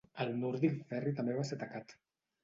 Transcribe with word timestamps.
El 0.23 0.29
Nordic 0.43 0.79
Ferry 0.93 1.13
també 1.19 1.35
va 1.41 1.43
ser 1.49 1.59
atacat. 1.59 1.95